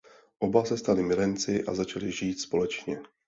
Oba 0.39 0.65
se 0.65 0.77
stali 0.77 1.03
milenci 1.03 1.63
a 1.67 1.73
začali 1.73 2.11
žít 2.11 2.39
společně. 2.39 3.01